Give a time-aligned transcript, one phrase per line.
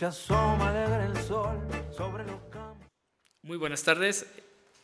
[0.00, 1.58] se asoma alegre el sol
[1.94, 2.88] sobre los campos.
[3.42, 4.24] Muy buenas tardes,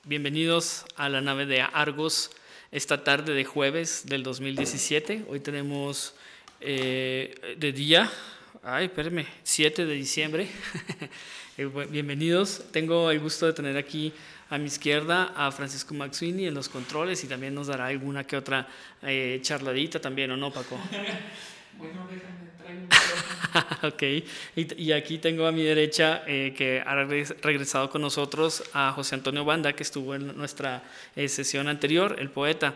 [0.05, 2.33] bienvenidos a la nave de Argos
[2.71, 5.25] esta tarde de jueves del 2017.
[5.31, 6.15] Hoy tenemos
[6.61, 8.13] eh, de día,
[8.63, 10.49] ay, espérenme, 7 de diciembre.
[11.59, 14.13] Eh, bienvenidos, tengo el gusto de tener aquí
[14.51, 18.37] a mi izquierda a Francisco Maxwini en los controles y también nos dará alguna que
[18.37, 18.69] otra
[19.01, 20.79] eh, charladita también, ¿o no, Paco?
[21.79, 22.89] Bueno, déjame
[23.83, 24.03] ok,
[24.57, 26.95] y, y, aquí tengo a mi derecha eh, que ha
[27.43, 30.83] regresado con nosotros a José Antonio Banda, que estuvo en nuestra
[31.15, 32.75] eh, sesión anterior, el poeta.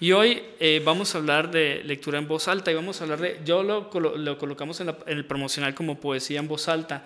[0.00, 3.20] Y hoy eh, vamos a hablar de lectura en voz alta y vamos a hablar
[3.20, 7.04] de, yo lo, lo colocamos en, en, el promocional como poesía en voz alta,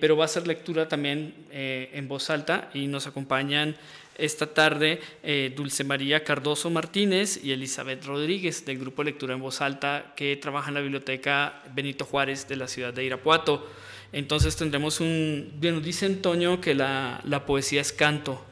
[0.00, 3.76] pero va a ser lectura también en voz alta y nos acompañan
[4.18, 9.60] esta tarde eh, Dulce María Cardoso Martínez y Elizabeth Rodríguez del Grupo Lectura en Voz
[9.60, 13.68] Alta que trabaja en la Biblioteca Benito Juárez de la ciudad de Irapuato.
[14.12, 18.44] Entonces tendremos un, bien, dice Antonio que la, la, poesía es canto,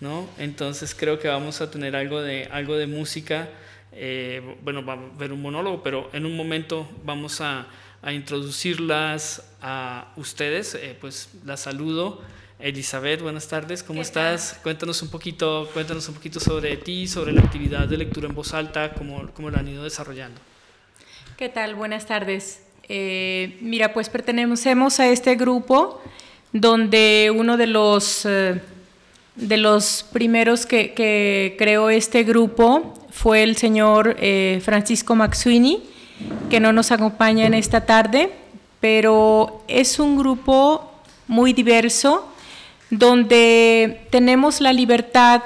[0.00, 0.28] ¿no?
[0.38, 3.48] Entonces creo que vamos a tener algo de, algo de música,
[3.92, 7.66] eh, bueno, va a haber un monólogo, pero en un momento vamos a,
[8.00, 12.22] a introducirlas a ustedes, eh, pues las saludo.
[12.62, 14.56] Elizabeth, buenas tardes, ¿cómo estás?
[14.62, 18.54] Cuéntanos un poquito, cuéntanos un poquito sobre ti, sobre la actividad de lectura en voz
[18.54, 20.40] alta, cómo, cómo la han ido desarrollando.
[21.36, 21.74] ¿Qué tal?
[21.74, 22.62] Buenas tardes.
[22.88, 26.00] Eh, mira, pues pertenecemos a este grupo
[26.52, 28.60] donde uno de los, eh,
[29.34, 35.82] de los primeros que, que, creó este grupo fue el señor eh, Francisco Maxuini,
[36.48, 38.32] que no nos acompaña en esta tarde,
[38.78, 40.92] pero es un grupo
[41.26, 42.28] muy diverso
[42.92, 45.40] donde tenemos la libertad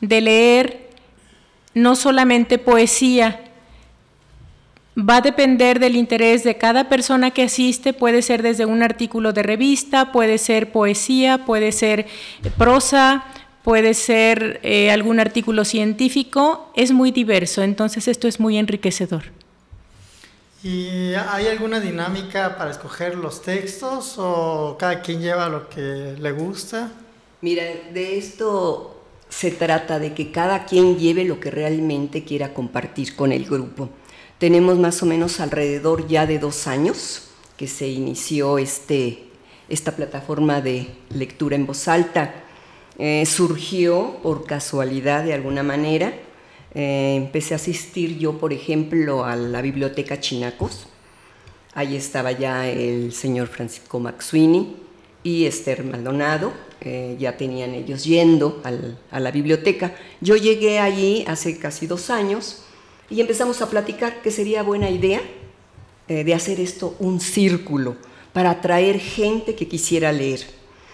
[0.00, 0.88] de leer
[1.74, 3.38] no solamente poesía,
[4.96, 9.34] va a depender del interés de cada persona que asiste, puede ser desde un artículo
[9.34, 12.06] de revista, puede ser poesía, puede ser
[12.56, 13.24] prosa,
[13.62, 19.24] puede ser eh, algún artículo científico, es muy diverso, entonces esto es muy enriquecedor.
[20.62, 26.32] ¿Y hay alguna dinámica para escoger los textos o cada quien lleva lo que le
[26.32, 26.92] gusta?
[27.40, 27.62] Mira,
[27.94, 33.32] de esto se trata de que cada quien lleve lo que realmente quiera compartir con
[33.32, 33.88] el grupo.
[34.36, 39.28] Tenemos más o menos alrededor ya de dos años que se inició este,
[39.70, 42.34] esta plataforma de lectura en voz alta.
[42.98, 46.12] Eh, surgió por casualidad de alguna manera
[46.74, 50.86] eh, empecé a asistir yo, por ejemplo, a la biblioteca Chinacos.
[51.74, 54.76] Ahí estaba ya el señor Francisco Maxuini
[55.22, 56.52] y Esther Maldonado.
[56.80, 58.62] Eh, ya tenían ellos yendo
[59.10, 59.94] a la biblioteca.
[60.20, 62.64] Yo llegué allí hace casi dos años
[63.10, 65.20] y empezamos a platicar que sería buena idea
[66.08, 67.96] eh, de hacer esto un círculo
[68.32, 70.40] para atraer gente que quisiera leer.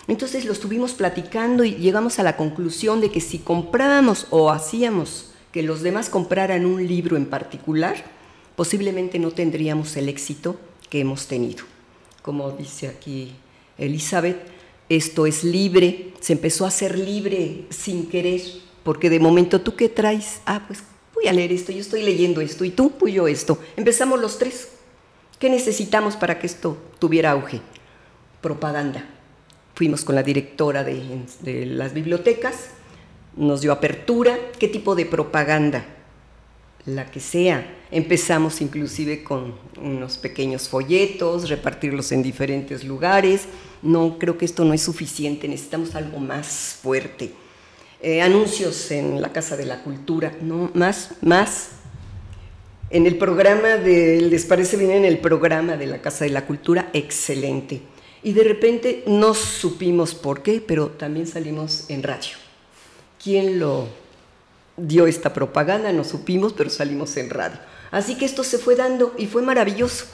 [0.09, 5.31] Entonces lo estuvimos platicando y llegamos a la conclusión de que si comprábamos o hacíamos
[5.57, 7.97] que los demás compraran un libro en particular,
[8.57, 11.65] posiblemente no tendríamos el éxito que hemos tenido.
[12.21, 13.33] Como dice aquí
[13.79, 14.37] Elizabeth,
[14.91, 18.43] esto es libre, se empezó a hacer libre sin querer,
[18.83, 20.83] porque de momento tú qué traes, ah, pues
[21.15, 23.59] voy a leer esto, yo estoy leyendo esto, y tú, pues yo esto.
[23.79, 24.69] Empezamos los tres.
[25.39, 27.63] ¿Qué necesitamos para que esto tuviera auge?
[28.43, 29.09] Propaganda.
[29.75, 32.76] Fuimos con la directora de, de las bibliotecas,
[33.37, 35.85] nos dio apertura, qué tipo de propaganda,
[36.87, 37.75] la que sea.
[37.91, 43.43] Empezamos inclusive con unos pequeños folletos, repartirlos en diferentes lugares.
[43.83, 47.33] No, creo que esto no es suficiente, necesitamos algo más fuerte.
[48.01, 51.71] Eh, anuncios en la Casa de la Cultura, no, más, más.
[52.89, 56.47] En el programa de, ¿les parece bien en el programa de la Casa de la
[56.47, 56.91] Cultura?
[56.93, 57.83] Excelente.
[58.23, 62.46] Y de repente no supimos por qué, pero también salimos en radio
[63.27, 63.89] quién lo
[64.77, 67.59] dio esta propaganda, no supimos, pero salimos en radio.
[67.91, 70.05] Así que esto se fue dando y fue maravilloso.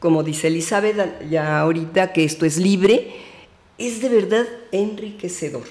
[0.00, 3.14] Como dice Elizabeth ya ahorita que esto es libre,
[3.78, 5.62] es de verdad enriquecedor.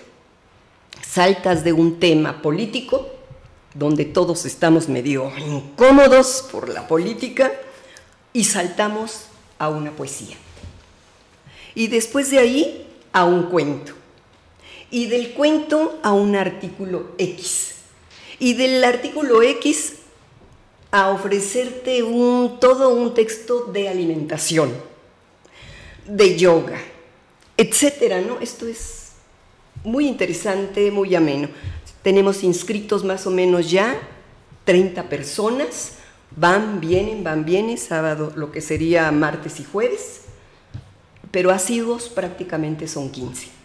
[1.05, 3.09] Saltas de un tema político,
[3.73, 7.51] donde todos estamos medio incómodos por la política,
[8.31, 9.25] y saltamos
[9.57, 10.37] a una poesía.
[11.75, 13.98] Y después de ahí a un cuento
[14.91, 17.75] y del cuento a un artículo X.
[18.39, 19.93] Y del artículo X
[20.91, 24.73] a ofrecerte un, todo un texto de alimentación,
[26.07, 26.79] de yoga,
[27.57, 28.39] etcétera, ¿no?
[28.39, 29.11] Esto es
[29.83, 31.49] muy interesante, muy ameno.
[32.01, 33.99] Tenemos inscritos más o menos ya
[34.63, 35.93] 30 personas,
[36.35, 40.21] van, vienen, van, vienen, sábado, lo que sería martes y jueves.
[41.31, 43.58] pero asiduos prácticamente son 15.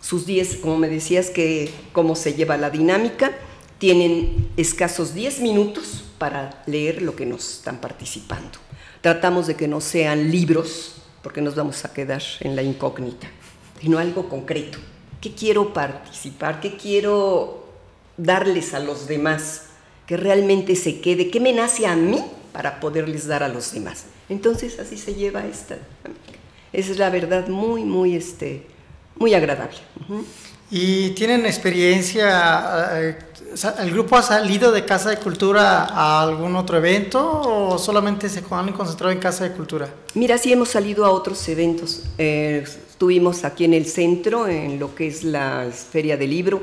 [0.00, 3.32] Sus 10, como me decías que cómo se lleva la dinámica,
[3.78, 8.58] tienen escasos 10 minutos para leer lo que nos están participando.
[9.00, 13.28] Tratamos de que no sean libros, porque nos vamos a quedar en la incógnita,
[13.80, 14.78] sino algo concreto.
[15.20, 16.60] ¿Qué quiero participar?
[16.60, 17.66] ¿Qué quiero
[18.16, 19.66] darles a los demás?
[20.06, 21.30] Que realmente se quede.
[21.30, 22.22] ¿Qué me nace a mí
[22.52, 24.06] para poderles dar a los demás?
[24.28, 25.78] Entonces así se lleva esta
[26.72, 28.66] Esa es la verdad muy, muy, este,
[29.18, 29.78] muy agradable.
[30.70, 32.90] ¿Y tienen experiencia?
[32.92, 33.18] Eh,
[33.78, 38.42] ¿El grupo ha salido de Casa de Cultura a algún otro evento o solamente se
[38.50, 39.88] han concentrado en Casa de Cultura?
[40.14, 42.04] Mira, sí hemos salido a otros eventos.
[42.18, 46.62] Eh, estuvimos aquí en el centro, en lo que es la Feria del Libro,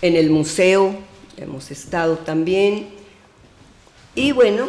[0.00, 0.94] en el museo,
[1.36, 2.88] hemos estado también.
[4.14, 4.68] Y bueno,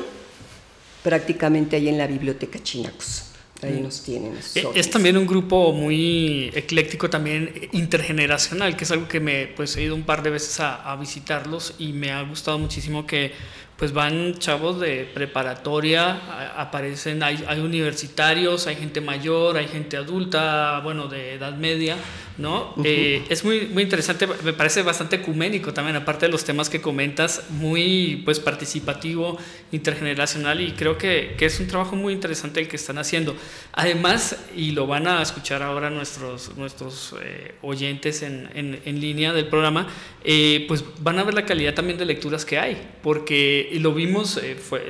[1.04, 3.35] prácticamente ahí en la Biblioteca Chinacos.
[3.62, 4.34] Ahí nos tienen.
[4.54, 9.78] E, es también un grupo muy ecléctico, también intergeneracional, que es algo que me pues
[9.78, 13.32] he ido un par de veces a, a visitarlos y me ha gustado muchísimo que
[13.78, 20.80] pues van chavos de preparatoria, aparecen, hay, hay, universitarios, hay gente mayor, hay gente adulta,
[20.82, 21.98] bueno, de edad media,
[22.38, 22.74] ¿no?
[22.86, 26.80] Eh, es muy, muy interesante, me parece bastante ecuménico también, aparte de los temas que
[26.80, 29.38] comentas, muy pues participativo,
[29.74, 33.36] intergeneracional y creo que, que es un trabajo muy interesante el que están haciendo.
[33.74, 39.34] Además, y lo van a escuchar ahora nuestros, nuestros eh, oyentes en, en, en, línea
[39.34, 39.88] del programa,
[40.24, 43.94] eh, pues van a ver la calidad también de lecturas que hay, porque y lo
[43.94, 44.88] vimos, eh, fue,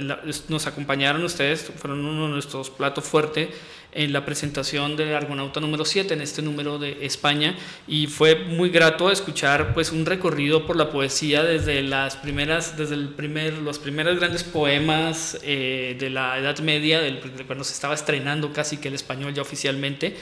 [0.50, 3.50] nos acompañaron ustedes, fueron uno de nuestros platos fuertes
[3.96, 7.56] en la presentación del Argonauta número 7, en este número de España,
[7.88, 12.96] y fue muy grato escuchar pues un recorrido por la poesía desde las primeras, desde
[12.96, 17.94] el primer, los primeros grandes poemas eh, de la Edad Media, del, cuando se estaba
[17.94, 20.18] estrenando casi que el español ya oficialmente,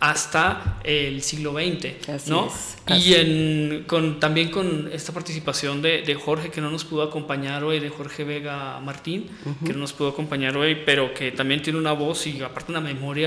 [0.00, 2.50] hasta el siglo XX, ¿no?
[2.88, 7.62] y en, con, también con esta participación de, de, Jorge, que no nos pudo acompañar
[7.62, 9.26] hoy, de Jorge Vega Martín,
[9.66, 12.80] que no nos pudo acompañar hoy, pero que también tiene una voz y aparte una
[12.80, 13.17] memoria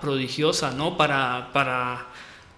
[0.00, 0.96] prodigiosa, ¿no?
[0.96, 2.06] Para, para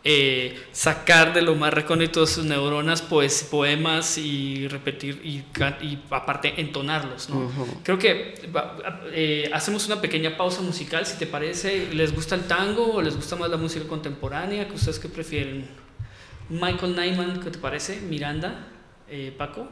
[0.04, 5.44] eh, sacar de lo más recóndito de sus neuronas pues, poemas y repetir y,
[5.80, 7.48] y aparte entonarlos, ¿no?
[7.84, 8.34] Creo que
[9.12, 11.94] eh, hacemos una pequeña pausa musical, si te parece.
[11.94, 14.66] ¿Les gusta el tango o les gusta más la música contemporánea?
[14.66, 15.68] ¿Qué ustedes qué prefieren?
[16.48, 18.00] Michael Nyman, ¿qué te parece?
[18.00, 18.66] Miranda,
[19.08, 19.68] eh, Paco.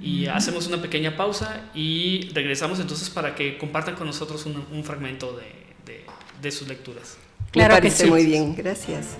[0.00, 4.84] Y hacemos una pequeña pausa y regresamos entonces para que compartan con nosotros un, un
[4.84, 6.04] fragmento de, de
[6.50, 7.16] sus lecturas.
[7.50, 9.16] Claro Me parece muy bien, gracias.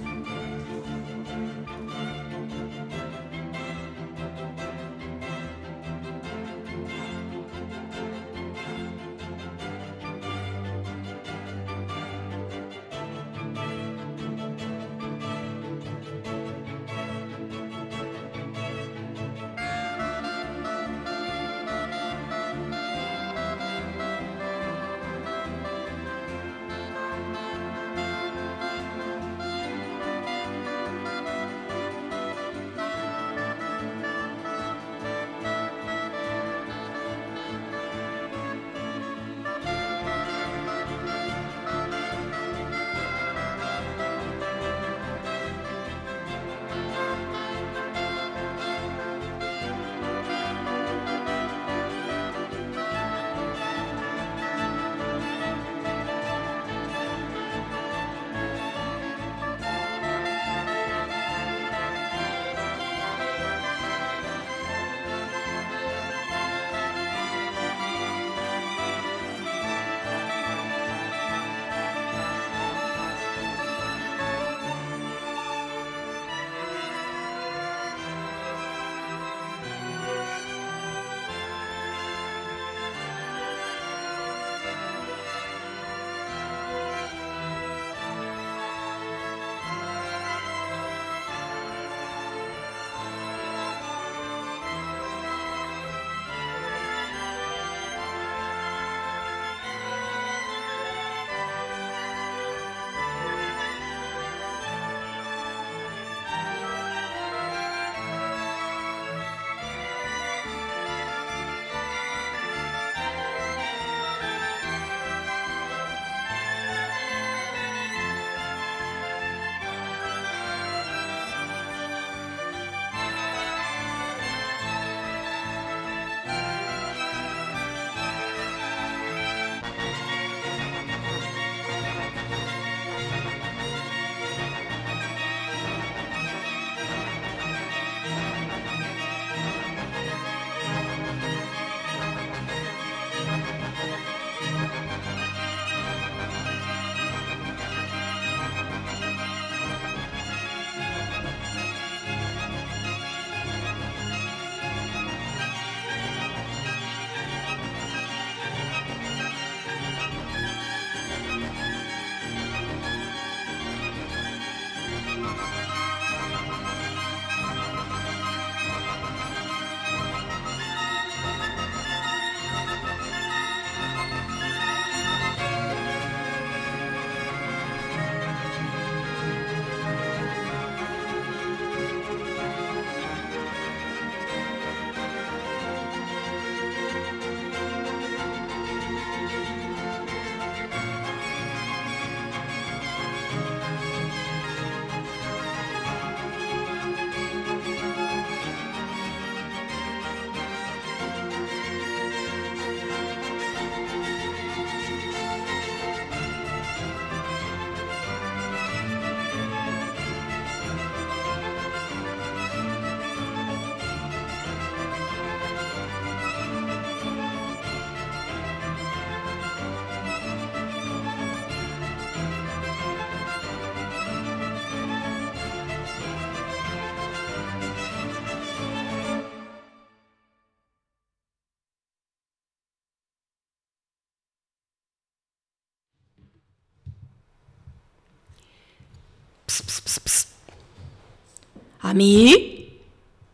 [241.97, 242.81] Mí?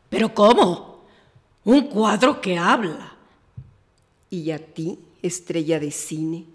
[0.09, 1.05] ¿Pero cómo?
[1.65, 3.17] Un cuadro que habla.
[4.31, 6.47] ¿Y a ti, estrella de cine?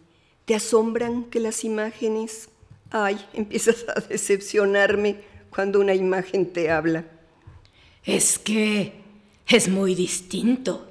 [0.46, 2.50] ¿Te asombran que las imágenes...
[2.90, 7.04] Ay, empiezas a decepcionarme cuando una imagen te habla.
[8.04, 8.94] Es que
[9.46, 10.88] es muy distinto.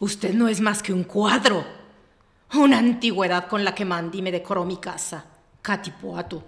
[0.00, 1.64] Usted no es más que un cuadro.
[2.54, 5.24] Una antigüedad con la que Mandy me decoró mi casa,
[5.62, 6.42] Catipuato.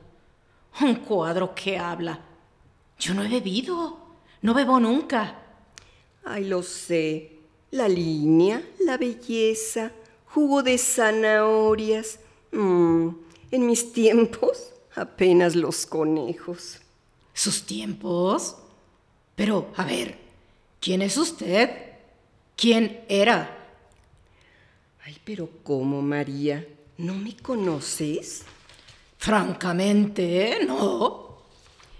[0.81, 2.19] Un cuadro que habla.
[3.03, 3.99] Yo no he bebido.
[4.43, 5.37] No bebo nunca.
[6.25, 7.33] Ay, lo sé.
[7.73, 9.91] La línea, la belleza,
[10.27, 12.21] jugo de zanahorias.
[12.53, 13.09] Mm,
[13.51, 16.79] en mis tiempos, apenas los conejos.
[17.35, 18.55] ¿Sus tiempos?
[19.35, 20.17] Pero, a ver,
[20.79, 21.71] ¿quién es usted?
[22.55, 23.51] ¿Quién era?
[25.05, 26.65] Ay, pero ¿cómo, María?
[26.99, 28.45] ¿No me conoces?
[29.19, 31.22] Francamente, no.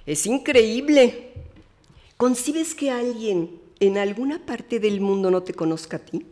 [0.07, 1.33] Es increíble.
[2.17, 6.25] ¿Concibes que alguien en alguna parte del mundo no te conozca a ti?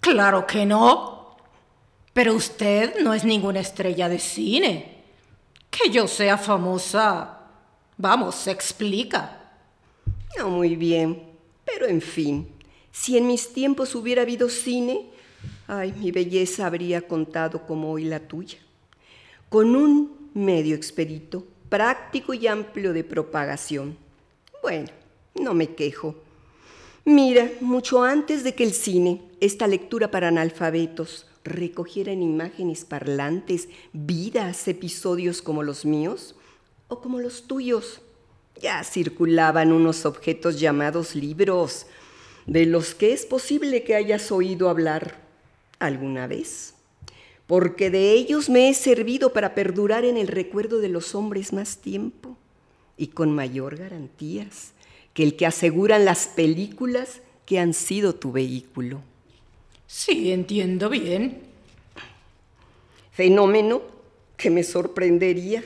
[0.00, 1.36] Claro que no.
[2.12, 5.02] Pero usted no es ninguna estrella de cine.
[5.70, 7.40] Que yo sea famosa,
[7.98, 9.52] vamos, se explica.
[10.38, 11.22] No, muy bien.
[11.64, 12.48] Pero en fin,
[12.90, 15.06] si en mis tiempos hubiera habido cine,
[15.66, 18.58] ay, mi belleza habría contado como hoy la tuya.
[19.48, 23.96] Con un medio expedito, práctico y amplio de propagación.
[24.62, 24.88] Bueno,
[25.34, 26.14] no me quejo.
[27.04, 33.68] Mira, mucho antes de que el cine, esta lectura para analfabetos, recogiera en imágenes parlantes
[33.92, 36.34] vidas, episodios como los míos
[36.88, 38.00] o como los tuyos,
[38.60, 41.86] ya circulaban unos objetos llamados libros,
[42.46, 45.20] de los que es posible que hayas oído hablar
[45.78, 46.74] alguna vez,
[47.46, 51.78] porque de ellos me he servido para perdurar en el recuerdo de los hombres más
[51.78, 52.36] tiempo
[52.96, 54.72] y con mayor garantías
[55.14, 59.00] que el que aseguran las películas que han sido tu vehículo.
[59.86, 61.42] Sí, entiendo bien.
[63.12, 63.80] Fenómeno
[64.36, 65.64] que me sorprendería.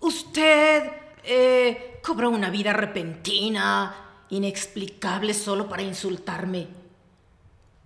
[0.00, 0.84] Usted
[1.24, 6.68] eh, cobró una vida repentina, inexplicable solo para insultarme.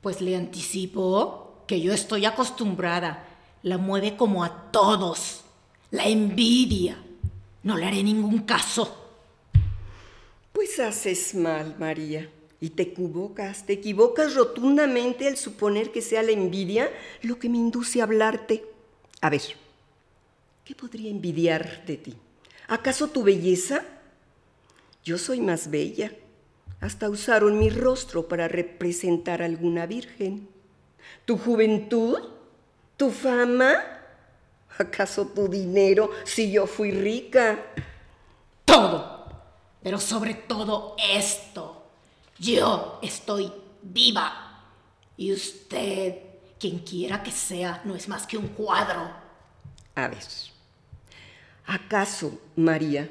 [0.02, 1.39] Pues le anticipo
[1.70, 3.28] que yo estoy acostumbrada.
[3.62, 5.44] La mueve como a todos.
[5.92, 7.00] La envidia.
[7.62, 9.12] No le haré ningún caso.
[10.52, 12.28] Pues haces mal, María.
[12.60, 16.90] Y te equivocas, te equivocas rotundamente al suponer que sea la envidia
[17.22, 18.64] lo que me induce a hablarte.
[19.20, 19.42] A ver,
[20.64, 22.16] ¿qué podría envidiar de ti?
[22.66, 23.84] ¿Acaso tu belleza?
[25.04, 26.12] Yo soy más bella.
[26.80, 30.48] Hasta usaron mi rostro para representar a alguna virgen.
[31.25, 32.19] ¿Tu juventud?
[32.97, 33.75] ¿Tu fama?
[34.79, 37.59] ¿Acaso tu dinero si yo fui rica?
[38.64, 39.26] Todo.
[39.83, 41.85] Pero sobre todo esto.
[42.38, 43.52] Yo estoy
[43.83, 44.47] viva.
[45.17, 46.17] Y usted,
[46.59, 49.11] quien quiera que sea, no es más que un cuadro.
[49.95, 50.25] A ver,
[51.67, 53.11] ¿acaso, María,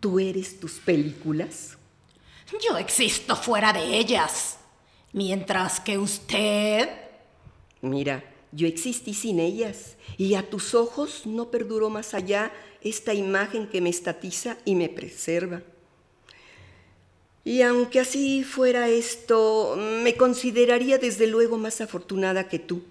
[0.00, 1.78] tú eres tus películas?
[2.68, 4.58] Yo existo fuera de ellas.
[5.12, 7.03] Mientras que usted...
[7.84, 12.50] Mira, yo existí sin ellas y a tus ojos no perduró más allá
[12.82, 15.62] esta imagen que me estatiza y me preserva.
[17.44, 22.82] Y aunque así fuera esto, me consideraría desde luego más afortunada que tú,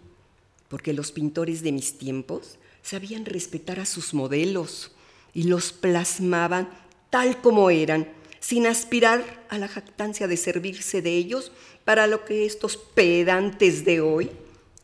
[0.68, 4.92] porque los pintores de mis tiempos sabían respetar a sus modelos
[5.34, 6.70] y los plasmaban
[7.10, 11.52] tal como eran, sin aspirar a la jactancia de servirse de ellos
[11.84, 14.30] para lo que estos pedantes de hoy,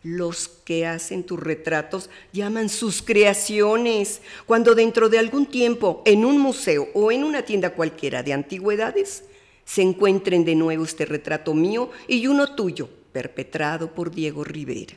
[0.03, 6.39] los que hacen tus retratos, llaman sus creaciones, cuando dentro de algún tiempo, en un
[6.39, 9.23] museo o en una tienda cualquiera de antigüedades,
[9.65, 14.95] se encuentren de nuevo este retrato mío y uno tuyo, perpetrado por Diego Rivera.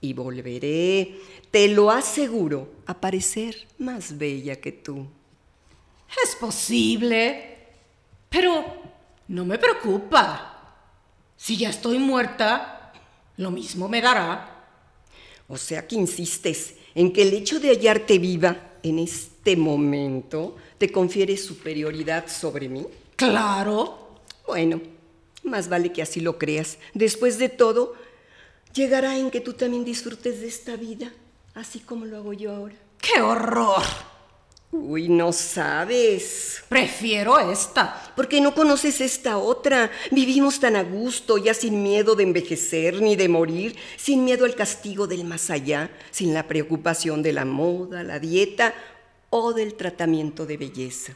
[0.00, 1.18] Y volveré,
[1.50, 5.06] te lo aseguro, a parecer más bella que tú.
[6.24, 7.58] Es posible.
[8.28, 8.64] Pero
[9.28, 10.74] no me preocupa.
[11.36, 12.79] Si ya estoy muerta,
[13.40, 14.66] lo mismo me dará.
[15.48, 20.92] O sea que insistes en que el hecho de hallarte viva en este momento te
[20.92, 22.86] confiere superioridad sobre mí.
[23.16, 24.20] Claro.
[24.46, 24.80] Bueno,
[25.42, 26.78] más vale que así lo creas.
[26.94, 27.94] Después de todo,
[28.74, 31.12] llegará en que tú también disfrutes de esta vida,
[31.54, 32.76] así como lo hago yo ahora.
[32.98, 33.82] ¡Qué horror!
[34.72, 36.62] Uy, no sabes.
[36.68, 38.12] Prefiero esta.
[38.14, 39.90] Porque no conoces esta otra.
[40.12, 44.54] Vivimos tan a gusto, ya sin miedo de envejecer ni de morir, sin miedo al
[44.54, 48.72] castigo del más allá, sin la preocupación de la moda, la dieta
[49.30, 51.14] o del tratamiento de belleza.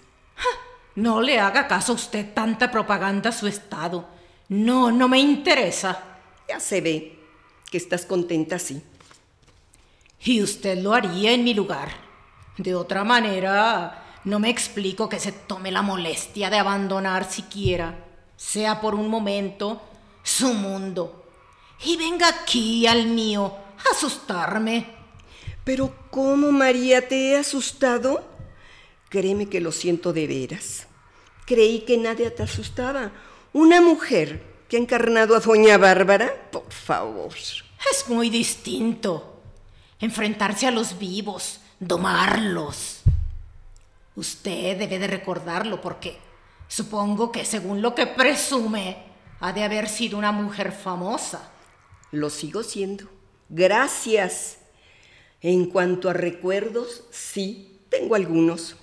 [0.97, 4.09] No le haga caso a usted tanta propaganda a su estado.
[4.49, 6.19] No, no me interesa.
[6.49, 7.19] Ya se ve
[7.71, 8.83] que estás contenta así.
[10.25, 12.04] Y usted lo haría en mi lugar.
[12.57, 18.05] De otra manera, no me explico que se tome la molestia de abandonar siquiera,
[18.37, 19.83] sea por un momento,
[20.23, 21.25] su mundo.
[21.85, 24.87] Y venga aquí al mío a asustarme.
[25.65, 28.25] Pero ¿cómo, María, te he asustado?
[29.09, 30.87] Créeme que lo siento de veras.
[31.47, 33.13] Creí que nadie te asustaba.
[33.53, 37.33] Una mujer que ha encarnado a Doña Bárbara, por favor.
[37.35, 39.41] Es muy distinto.
[40.01, 43.01] Enfrentarse a los vivos, domarlos.
[44.17, 46.19] Usted debe de recordarlo porque
[46.69, 48.97] supongo que según lo que presume,
[49.41, 51.51] ha de haber sido una mujer famosa.
[52.11, 53.07] Lo sigo siendo.
[53.49, 54.59] Gracias.
[55.41, 58.77] En cuanto a recuerdos, sí, tengo algunos.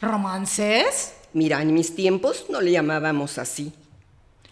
[0.00, 1.14] ¿Romances?
[1.32, 3.72] Mira, en mis tiempos no le llamábamos así.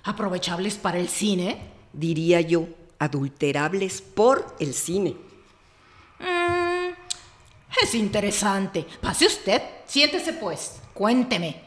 [0.04, 1.60] ¿Aprovechables para el cine?
[1.92, 2.66] Diría yo,
[2.98, 5.16] adulterables por el cine.
[6.20, 6.59] Mm,
[7.82, 8.86] es interesante.
[9.00, 9.62] Pase usted.
[9.86, 10.76] Siéntese pues.
[10.94, 11.62] Cuénteme.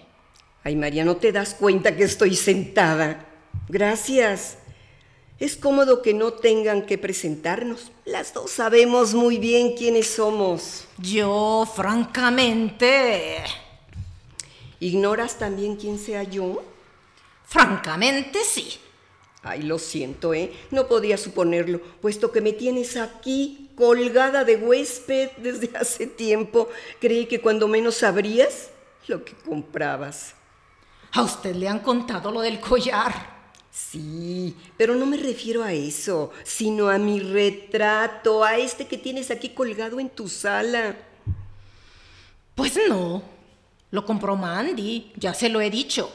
[0.64, 3.26] Ay, María, ¿no te das cuenta que estoy sentada?
[3.68, 4.58] Gracias.
[5.40, 7.92] Es cómodo que no tengan que presentarnos.
[8.06, 10.86] Las dos sabemos muy bien quiénes somos.
[10.98, 13.44] Yo, francamente...
[14.80, 16.62] ¿Ignoras también quién sea yo?
[17.46, 18.80] Francamente sí.
[19.44, 20.54] Ay, lo siento, ¿eh?
[20.72, 26.70] No podía suponerlo, puesto que me tienes aquí, colgada de huésped desde hace tiempo.
[27.02, 28.70] Creí que cuando menos sabrías
[29.08, 30.36] lo que comprabas.
[31.12, 33.34] A usted le han contado lo del collar.
[33.70, 39.30] Sí, pero no me refiero a eso, sino a mi retrato, a este que tienes
[39.30, 40.96] aquí colgado en tu sala.
[42.56, 43.24] Pues no.
[43.92, 46.12] Lo compró Mandy, ya se lo he dicho.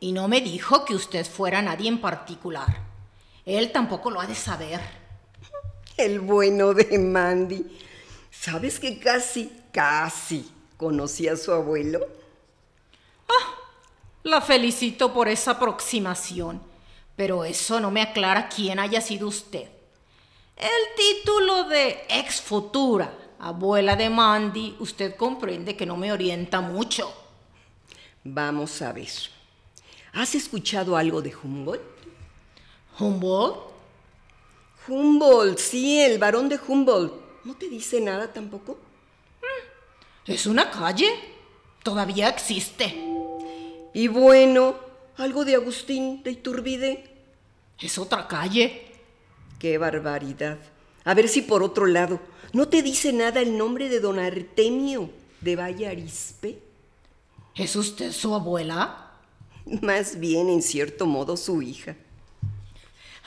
[0.00, 2.82] Y no me dijo que usted fuera nadie en particular.
[3.44, 4.80] Él tampoco lo ha de saber.
[5.96, 7.64] El bueno de Mandy.
[8.30, 12.06] ¿Sabes que casi, casi conocí a su abuelo?
[14.22, 16.60] La felicito por esa aproximación,
[17.16, 19.68] pero eso no me aclara quién haya sido usted.
[20.56, 27.12] El título de ex futura abuela de Mandy, usted comprende que no me orienta mucho.
[28.24, 29.08] Vamos a ver.
[30.12, 31.82] ¿Has escuchado algo de Humboldt?
[32.98, 33.56] ¿Humboldt?
[34.88, 37.12] Humboldt, sí, el varón de Humboldt.
[37.44, 38.78] ¿No te dice nada tampoco?
[40.26, 41.08] ¿Es una calle?
[41.82, 42.94] Todavía existe.
[43.94, 44.76] Y bueno,
[45.16, 47.04] algo de Agustín de Iturbide.
[47.80, 48.82] ¿Es otra calle?
[49.58, 50.58] ¡Qué barbaridad!
[51.04, 52.20] A ver si por otro lado,
[52.52, 56.58] ¿no te dice nada el nombre de don Artemio de Valle Arispe?
[57.54, 59.07] ¿Es usted su abuela?
[59.82, 61.94] Más bien, en cierto modo, su hija.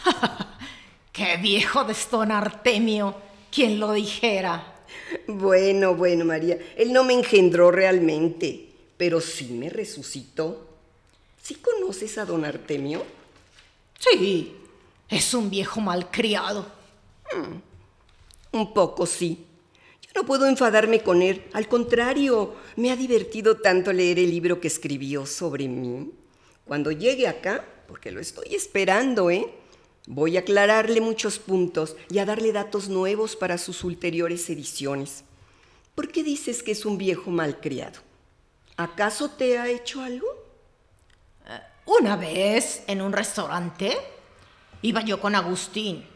[1.11, 3.15] ¡Qué viejo de don Artemio!
[3.51, 4.75] ¿Quién lo dijera?
[5.27, 10.67] Bueno, bueno, María, él no me engendró realmente, pero sí me resucitó.
[11.41, 13.03] ¿Sí conoces a don Artemio?
[13.99, 14.55] Sí,
[15.09, 16.65] es un viejo malcriado.
[18.51, 19.45] Un poco sí.
[20.01, 21.43] Yo no puedo enfadarme con él.
[21.53, 26.11] Al contrario, me ha divertido tanto leer el libro que escribió sobre mí.
[26.65, 29.53] Cuando llegue acá, porque lo estoy esperando, ¿eh?
[30.07, 35.23] Voy a aclararle muchos puntos y a darle datos nuevos para sus ulteriores ediciones.
[35.95, 37.99] ¿Por qué dices que es un viejo malcriado?
[38.77, 40.27] ¿Acaso te ha hecho algo?
[41.85, 43.97] Una vez, en un restaurante,
[44.81, 46.07] iba yo con Agustín.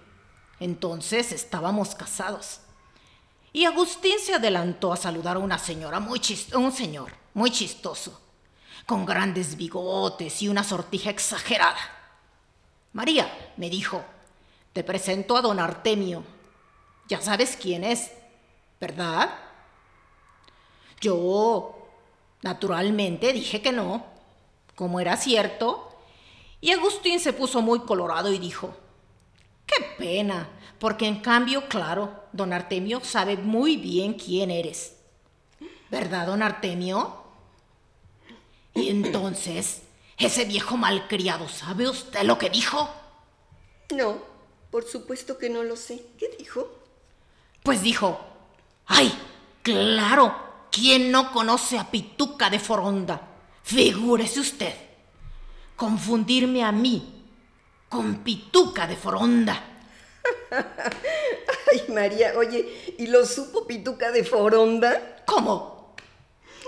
[0.60, 2.62] Entonces estábamos casados.
[3.52, 6.22] Y Agustín se adelantó a saludar a una señora muy
[6.56, 8.20] un señor muy chistoso,
[8.86, 11.80] con grandes bigotes y una sortija exagerada.
[12.94, 14.04] María, me dijo,
[14.74, 16.24] te presento a don Artemio.
[17.08, 18.12] Ya sabes quién es,
[18.80, 19.30] ¿verdad?
[21.02, 21.90] Yo,
[22.42, 24.06] naturalmente, dije que no,
[24.76, 25.92] como era cierto,
[26.62, 28.76] y Agustín se puso muy colorado y dijo,
[29.66, 34.98] qué pena, porque en cambio, claro, don Artemio sabe muy bien quién eres.
[35.90, 37.25] ¿Verdad, don Artemio?
[38.76, 39.82] Y entonces,
[40.18, 42.90] ese viejo malcriado, ¿sabe usted lo que dijo?
[43.96, 44.18] No,
[44.70, 46.06] por supuesto que no lo sé.
[46.20, 46.70] ¿Qué dijo?
[47.64, 48.20] Pues dijo,
[48.86, 49.12] ¡ay!
[49.64, 50.36] Claro,
[50.72, 53.20] ¿quién no conoce a Pituca de Foronda?
[53.64, 54.76] Figúrese usted,
[55.76, 57.26] confundirme a mí
[57.90, 59.64] con Pituca de Foronda.
[60.52, 65.24] Ay, María, oye, ¿y lo supo Pituca de Foronda?
[65.26, 65.96] ¿Cómo?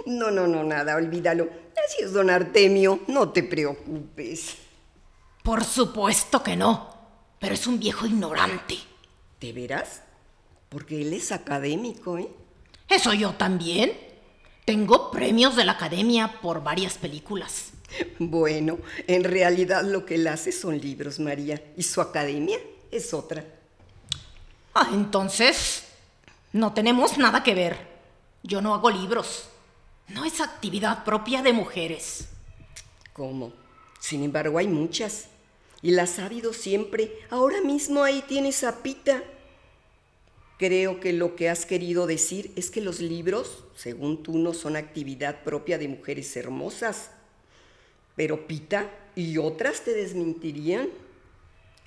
[0.05, 1.66] No, no, no, nada, olvídalo.
[1.85, 4.55] Así es, don Artemio, no te preocupes.
[5.43, 6.93] Por supuesto que no,
[7.39, 8.77] pero es un viejo ignorante.
[9.39, 10.01] ¿De veras?
[10.69, 12.29] Porque él es académico, ¿eh?
[12.89, 13.97] Eso yo también.
[14.65, 17.71] Tengo premios de la academia por varias películas.
[18.19, 22.59] Bueno, en realidad lo que él hace son libros, María, y su academia
[22.91, 23.45] es otra.
[24.73, 25.85] Ah, entonces,
[26.51, 27.77] no tenemos nada que ver.
[28.43, 29.47] Yo no hago libros.
[30.07, 32.27] No es actividad propia de mujeres.
[33.13, 33.51] ¿Cómo?
[33.99, 35.27] Sin embargo, hay muchas.
[35.81, 37.11] Y las ha habido siempre.
[37.29, 39.23] Ahora mismo ahí tienes a Pita.
[40.57, 44.75] Creo que lo que has querido decir es que los libros, según tú, no son
[44.75, 47.11] actividad propia de mujeres hermosas.
[48.15, 50.89] Pero Pita y otras te desmentirían.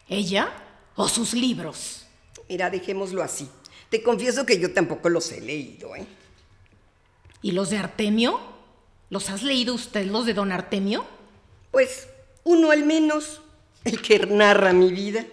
[0.08, 0.52] ¿Ella
[0.94, 2.06] o sus libros?
[2.48, 3.48] Mira, dejémoslo así.
[3.88, 6.06] Te confieso que yo tampoco los he leído, ¿eh?
[7.42, 8.40] ¿Y los de Artemio?
[9.08, 11.04] ¿Los has leído usted, los de don Artemio?
[11.70, 12.08] Pues
[12.44, 13.40] uno al menos,
[13.84, 15.24] el que narra mi vida.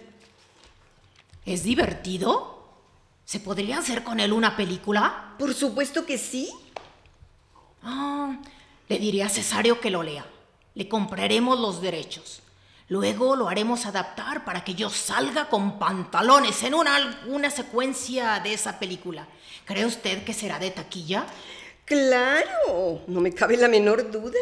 [1.44, 2.58] ¿Es divertido?
[3.24, 5.34] ¿Se podría hacer con él una película?
[5.38, 6.50] Por supuesto que sí.
[7.82, 8.38] Ah,
[8.88, 10.26] le diré a Cesario que lo lea.
[10.74, 12.42] Le compraremos los derechos.
[12.88, 18.54] Luego lo haremos adaptar para que yo salga con pantalones en una, una secuencia de
[18.54, 19.28] esa película.
[19.66, 21.26] ¿Cree usted que será de taquilla?
[21.88, 24.38] Claro, no me cabe la menor duda.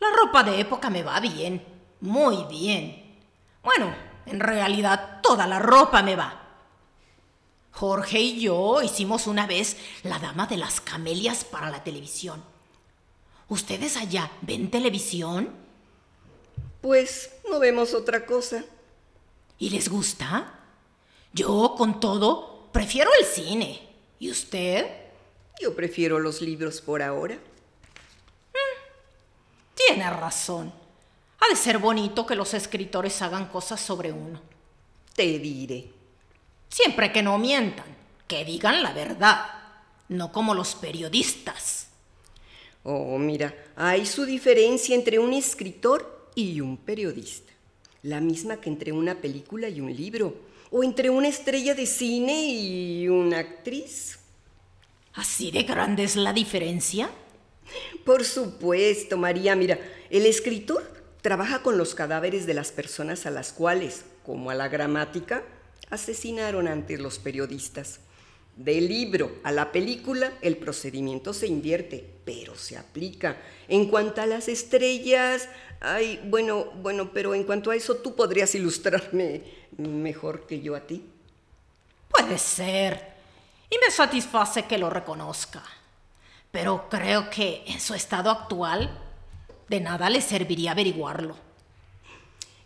[0.00, 1.64] La ropa de época me va bien,
[2.00, 3.20] muy bien.
[3.62, 3.94] Bueno,
[4.26, 6.42] en realidad toda la ropa me va.
[7.70, 12.42] Jorge y yo hicimos una vez La Dama de las Camelias para la televisión.
[13.48, 15.54] ¿Ustedes allá ven televisión?
[16.80, 18.64] Pues no vemos otra cosa.
[19.56, 20.52] ¿Y les gusta?
[21.32, 23.88] Yo, con todo, prefiero el cine.
[24.18, 24.99] ¿Y usted?
[25.60, 27.38] Yo prefiero los libros por ahora.
[29.74, 30.72] Tiene razón.
[31.40, 34.40] Ha de ser bonito que los escritores hagan cosas sobre uno.
[35.14, 35.90] Te diré.
[36.68, 37.86] Siempre que no mientan,
[38.28, 39.46] que digan la verdad,
[40.08, 41.88] no como los periodistas.
[42.84, 47.52] Oh, mira, hay su diferencia entre un escritor y un periodista.
[48.02, 50.34] La misma que entre una película y un libro,
[50.70, 54.19] o entre una estrella de cine y una actriz.
[55.14, 57.10] ¿Así de grande es la diferencia?
[58.04, 60.82] Por supuesto, María, mira, el escritor
[61.20, 65.42] trabaja con los cadáveres de las personas a las cuales, como a la gramática,
[65.90, 68.00] asesinaron ante los periodistas.
[68.56, 73.36] Del libro a la película, el procedimiento se invierte, pero se aplica.
[73.68, 75.48] En cuanto a las estrellas,
[75.80, 79.42] ay, bueno, bueno, pero en cuanto a eso, tú podrías ilustrarme
[79.78, 81.04] mejor que yo a ti.
[82.10, 83.19] Puede ser.
[83.70, 85.62] Y me satisface que lo reconozca.
[86.50, 88.90] Pero creo que en su estado actual,
[89.68, 91.36] de nada le serviría averiguarlo.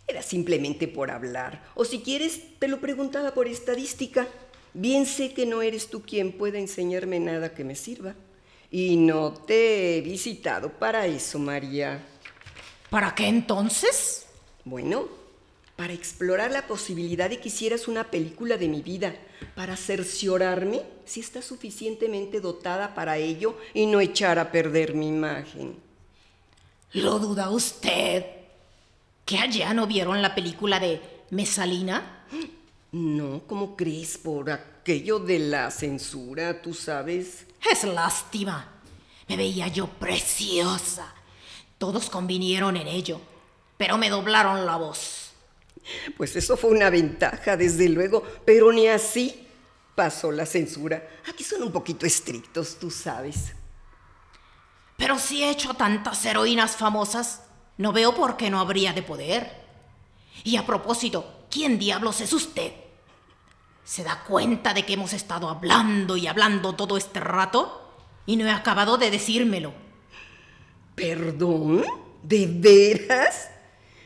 [0.07, 1.63] Era simplemente por hablar.
[1.75, 4.27] O si quieres, te lo preguntaba por estadística.
[4.73, 8.15] Bien sé que no eres tú quien pueda enseñarme nada que me sirva.
[8.71, 12.03] Y no te he visitado para eso, María.
[12.91, 14.27] ¿Para qué entonces?
[14.65, 15.09] Bueno,
[15.77, 19.15] para explorar la posibilidad de que hicieras una película de mi vida,
[19.55, 25.77] para cerciorarme si estás suficientemente dotada para ello y no echar a perder mi imagen.
[26.93, 28.25] ¿Lo duda usted?
[29.25, 32.25] ¿Que allá no vieron la película de Mesalina?
[32.93, 34.17] No, ¿cómo crees?
[34.17, 37.47] Por aquello de la censura, tú sabes.
[37.69, 38.71] Es lástima.
[39.27, 41.13] Me veía yo preciosa.
[41.79, 43.21] Todos convinieron en ello,
[43.77, 45.24] pero me doblaron la voz.
[46.17, 49.47] Pues eso fue una ventaja, desde luego, pero ni así
[49.95, 51.07] pasó la censura.
[51.29, 53.53] Aquí son un poquito estrictos, tú sabes.
[54.97, 57.43] Pero si he hecho tantas heroínas famosas,
[57.77, 59.65] no veo por qué no habría de poder.
[60.45, 62.73] Y a propósito, ¿quién diablos es usted?
[63.85, 67.81] ¿Se da cuenta de que hemos estado hablando y hablando todo este rato?
[68.27, 69.75] Y no he acabado de decírmelo.
[70.95, 71.85] ¿Perdón?
[72.23, 73.51] ¿De veras?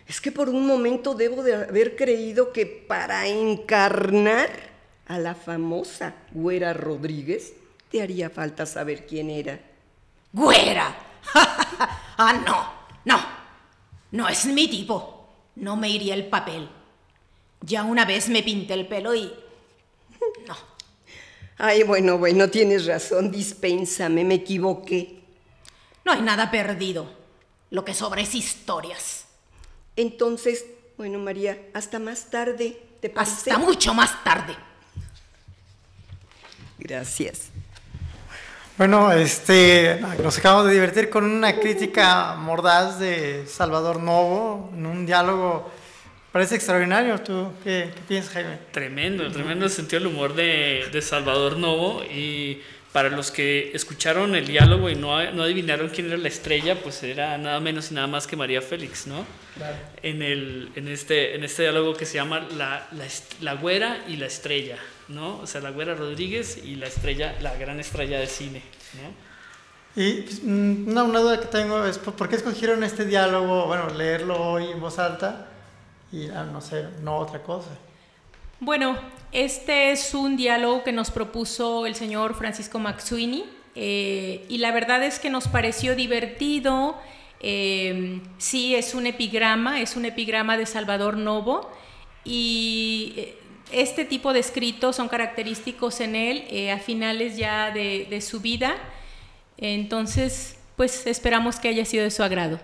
[0.08, 4.48] Es que por un momento debo de haber creído que para encarnar
[5.06, 7.52] a la famosa Güera Rodríguez
[7.90, 9.60] te haría falta saber quién era.
[10.32, 10.96] ¡Güera!
[12.16, 12.72] ¡Ah, no!
[13.04, 13.22] ¡No!
[14.12, 15.28] No es mi tipo.
[15.56, 16.70] No me iría el papel.
[17.60, 19.30] Ya una vez me pinté el pelo y...
[20.46, 20.56] No.
[21.58, 25.20] Ay, bueno, bueno, tienes razón, dispénsame, me equivoqué.
[26.04, 27.12] No hay nada perdido.
[27.70, 29.27] Lo que sobra es historias.
[29.98, 30.64] Entonces,
[30.96, 33.50] bueno, María, hasta más tarde, ¿te parece?
[33.50, 34.54] Hasta mucho más tarde.
[36.78, 37.48] Gracias.
[38.76, 45.04] Bueno, este, nos acabamos de divertir con una crítica mordaz de Salvador Novo, en un
[45.04, 45.68] diálogo,
[46.30, 47.20] parece extraordinario.
[47.20, 48.60] ¿Tú qué, qué piensas, Jaime?
[48.70, 54.34] Tremendo, tremendo el sentido del humor de, de Salvador Novo y para los que escucharon
[54.34, 57.94] el diálogo y no, no adivinaron quién era la estrella, pues era nada menos y
[57.94, 59.26] nada más que María Félix, ¿no?
[59.56, 59.76] Claro.
[60.02, 63.04] En, el, en, este, en este diálogo que se llama la, la,
[63.42, 65.38] la güera y la estrella, ¿no?
[65.38, 68.62] O sea, la güera Rodríguez y la estrella, la gran estrella de cine,
[68.94, 69.28] ¿no?
[70.02, 73.66] Y pues, mm, una, una duda que tengo es, ¿por por qué escogieron este diálogo,
[73.66, 75.48] bueno, leerlo hoy en voz alta
[76.10, 77.70] y, ah, no sé, no otra cosa?
[78.60, 78.98] Bueno,
[79.30, 83.44] este es un diálogo que nos propuso el señor Francisco Maxuini
[83.76, 86.96] eh, y la verdad es que nos pareció divertido.
[87.40, 91.70] eh, sí, es un epigrama, es un epigrama de Salvador Novo
[92.24, 93.38] y eh,
[93.70, 98.74] este tipo de escritos son característicos en él eh, a finales ya de su vida.
[99.56, 102.58] Entonces, pues esperamos que haya sido de su agrado.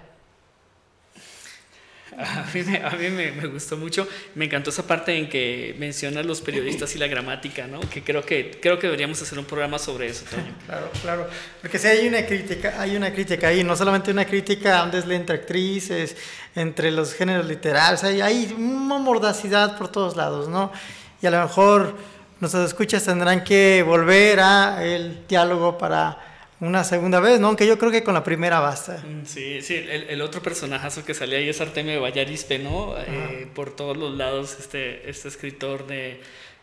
[2.84, 6.98] A mí, me, gustó mucho, me encantó esa parte en que menciona los periodistas y
[6.98, 7.80] la gramática, ¿no?
[7.80, 10.54] Que creo que, creo que deberíamos hacer un programa sobre eso, Toño.
[10.66, 11.28] Claro, claro.
[11.60, 15.36] Porque sí hay una crítica, hay una crítica ahí, no solamente una crítica desle entre
[15.36, 16.16] actrices,
[16.54, 20.72] entre los géneros literarios, hay, hay una mordacidad por todos lados, ¿no?
[21.20, 21.96] Y a lo mejor
[22.40, 26.33] nuestros escuchas tendrán que volver a el diálogo para
[26.66, 27.48] una segunda vez, ¿no?
[27.48, 29.02] Aunque yo creo que con la primera basta.
[29.06, 32.94] Mm, Sí, sí, el, el otro personajazo que salía ahí es Artemio de Vallarispe, ¿no?
[32.98, 36.20] Eh, por todos los lados, este, este escritor de,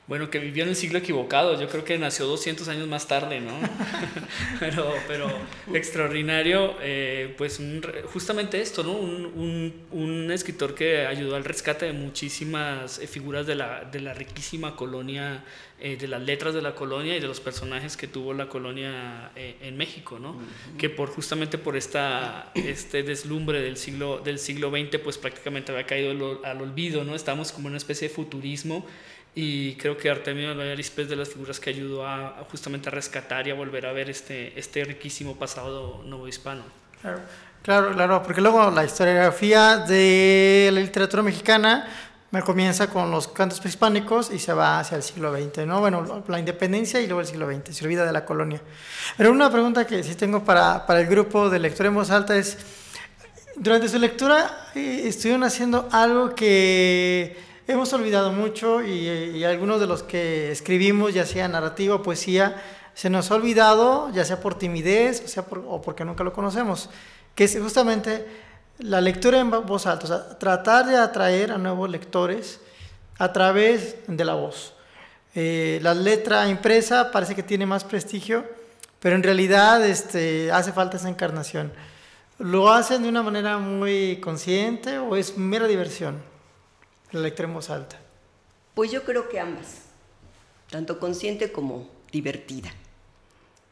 [0.07, 3.39] bueno, que vivió en el siglo equivocado, yo creo que nació 200 años más tarde,
[3.39, 3.53] ¿no?
[4.59, 5.31] pero, pero
[5.73, 8.93] extraordinario, eh, pues un justamente esto, ¿no?
[8.93, 14.01] Un, un, un escritor que ayudó al rescate de muchísimas eh, figuras de la, de
[14.01, 15.45] la riquísima colonia,
[15.79, 19.31] eh, de las letras de la colonia y de los personajes que tuvo la colonia
[19.35, 20.35] eh, en México, ¿no?
[20.77, 25.85] Que por justamente por esta, este deslumbre del siglo, del siglo XX, pues prácticamente había
[25.85, 27.15] caído al, al olvido, ¿no?
[27.15, 28.85] Estamos como en una especie de futurismo
[29.33, 32.89] y creo que Artemio de Vallarispe es de las figuras que ayudó a, a justamente
[32.89, 36.63] a rescatar y a volver a ver este, este riquísimo pasado novohispano.
[37.01, 37.19] Claro,
[37.63, 41.87] claro, claro, porque luego la historiografía de la literatura mexicana
[42.31, 45.81] me comienza con los cantos prehispánicos y se va hacia el siglo XX, ¿no?
[45.81, 48.61] Bueno, la independencia y luego el siglo XX, se olvida de la colonia.
[49.17, 52.35] Pero una pregunta que sí tengo para, para el grupo de lectura en voz alta
[52.37, 52.57] es,
[53.57, 60.03] durante su lectura eh, estuvieron haciendo algo que hemos olvidado mucho y, algunos de los
[60.03, 62.61] que escribimos, ya sea narrativa o poesía,
[62.93, 66.89] se nos ha olvidado, ya sea por timidez o, sea o porque nunca lo conocemos,
[67.35, 68.27] que es justamente
[68.79, 72.59] la lectura en voz alta, o sea, tratar de atraer a nuevos lectores
[73.17, 74.73] a través de la voz.
[75.33, 78.43] Eh, la letra impresa parece que tiene más prestigio,
[78.99, 81.71] pero en realidad este, hace falta esa encarnación.
[82.39, 86.30] ¿Lo hacen de una manera muy consciente o es mera diversión?
[87.11, 87.99] La voz alta.
[88.73, 89.81] Pues yo creo que ambas,
[90.69, 92.71] tanto consciente como divertida.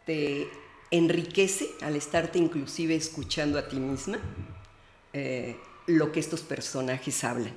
[0.05, 0.49] Te
[0.91, 4.19] enriquece al estarte inclusive escuchando a ti misma
[5.13, 7.53] eh, lo que estos personajes hablan.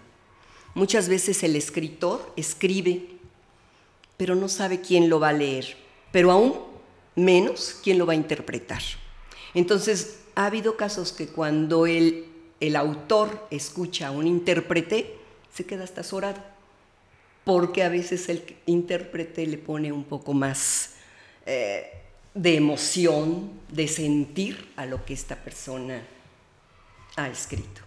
[0.74, 3.08] Muchas veces el escritor escribe,
[4.16, 5.76] pero no sabe quién lo va a leer,
[6.12, 6.60] pero aún
[7.16, 8.82] menos quién lo va a interpretar.
[9.52, 12.26] Entonces, ha habido casos que cuando el,
[12.60, 15.21] el autor escucha a un intérprete,
[15.54, 16.42] se queda hasta azorado,
[17.44, 20.94] porque a veces el intérprete le pone un poco más
[21.46, 22.02] eh,
[22.34, 26.02] de emoción, de sentir a lo que esta persona
[27.16, 27.82] ha escrito.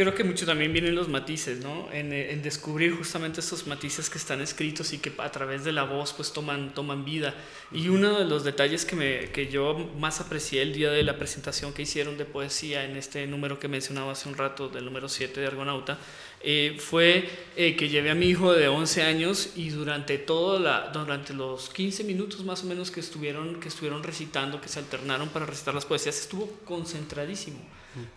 [0.00, 1.92] Creo que mucho también vienen los matices, ¿no?
[1.92, 5.82] En, en descubrir justamente estos matices que están escritos y que a través de la
[5.82, 7.34] voz pues toman, toman vida.
[7.70, 11.18] Y uno de los detalles que, me, que yo más aprecié el día de la
[11.18, 15.06] presentación que hicieron de poesía en este número que mencionaba hace un rato, del número
[15.06, 15.98] 7 de Argonauta,
[16.42, 20.90] eh, fue eh, que llevé a mi hijo de 11 años y durante, toda la,
[20.94, 25.28] durante los 15 minutos más o menos que estuvieron, que estuvieron recitando, que se alternaron
[25.28, 27.58] para recitar las poesías, estuvo concentradísimo.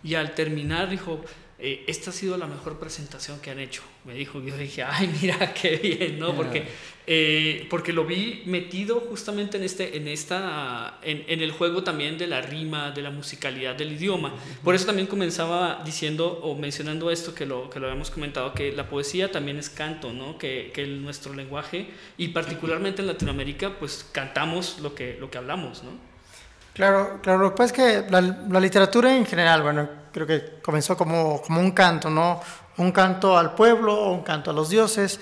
[0.02, 1.20] Y al terminar dijo,
[1.66, 3.82] eh, esta ha sido la mejor presentación que han hecho.
[4.04, 6.34] Me dijo, yo dije, ay, mira qué bien, ¿no?
[6.34, 6.64] Porque,
[7.06, 12.18] eh, porque lo vi metido justamente en, este, en, esta, en, en el juego también
[12.18, 14.34] de la rima, de la musicalidad del idioma.
[14.62, 18.70] Por eso también comenzaba diciendo o mencionando esto que lo, que lo habíamos comentado, que
[18.72, 20.36] la poesía también es canto, ¿no?
[20.38, 21.86] Que, que el- nuestro lenguaje,
[22.18, 26.13] y particularmente en Latinoamérica, pues cantamos lo que, lo que hablamos, ¿no?
[26.74, 30.60] Claro, claro, lo que pasa es que la, la literatura en general, bueno, creo que
[30.60, 32.40] comenzó como, como un canto, ¿no?
[32.76, 35.20] Un canto al pueblo un canto a los dioses.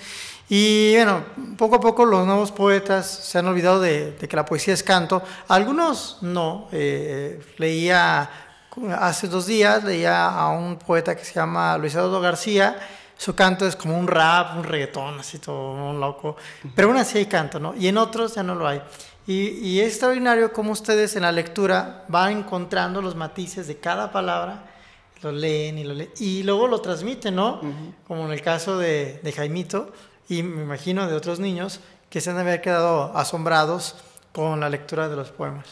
[0.48, 1.24] Y bueno,
[1.56, 4.82] poco a poco los nuevos poetas se han olvidado de, de que la poesía es
[4.82, 5.22] canto.
[5.48, 6.68] Algunos no.
[6.72, 8.28] Eh, leía
[8.98, 12.76] hace dos días, leía a un poeta que se llama Luis Eduardo García.
[13.16, 16.36] Su canto es como un rap, un reggaetón, así todo un loco.
[16.74, 17.74] Pero aún así hay canto, ¿no?
[17.74, 18.82] Y en otros ya no lo hay.
[19.26, 24.10] Y, y es extraordinario cómo ustedes en la lectura van encontrando los matices de cada
[24.10, 24.64] palabra,
[25.22, 27.60] lo leen y lo leen, y luego lo transmiten, ¿no?
[28.08, 29.92] Como en el caso de, de Jaimito,
[30.28, 31.80] y me imagino de otros niños
[32.10, 33.94] que se han de haber quedado asombrados
[34.32, 35.66] con la lectura de los poemas.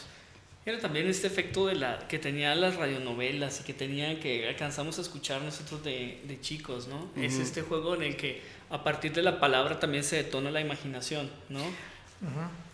[0.63, 4.99] Era también este efecto de la, que tenían las radionovelas y que tenían que alcanzamos
[4.99, 7.09] a escuchar nosotros de, de chicos, ¿no?
[7.21, 10.61] Es este juego en el que a partir de la palabra también se detona la
[10.61, 11.61] imaginación, ¿no?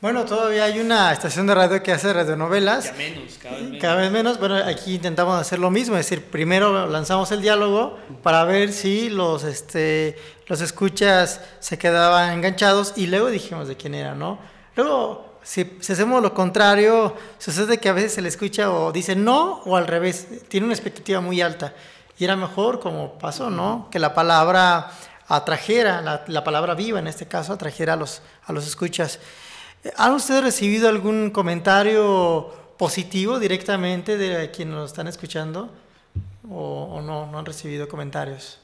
[0.01, 2.86] Bueno, todavía hay una estación de radio que hace radionovelas.
[2.86, 3.81] Ya menos, cada vez menos.
[3.81, 4.39] Cada vez menos.
[4.39, 9.10] Bueno, aquí intentamos hacer lo mismo, es decir, primero lanzamos el diálogo para ver si
[9.10, 14.38] los, este, los escuchas se quedaban enganchados y luego dijimos de quién era, ¿no?
[14.75, 19.15] Luego, si, si hacemos lo contrario, sucede que a veces se le escucha o dice
[19.15, 21.73] no o al revés, tiene una expectativa muy alta.
[22.19, 23.88] Y era mejor como pasó, ¿no?
[23.91, 24.91] Que la palabra
[25.28, 29.20] atrajera, la, la palabra viva en este caso, atrajera a los, a los escuchas.
[29.96, 35.72] ¿Han ustedes recibido algún comentario positivo directamente de quienes nos están escuchando?
[36.50, 38.60] ¿O, o no, no han recibido comentarios?